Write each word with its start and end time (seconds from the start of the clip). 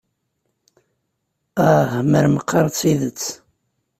Ah, 1.67 1.93
mer 2.09 2.25
meqqar 2.35 2.65
d 2.69 2.73
tidet! 2.79 3.23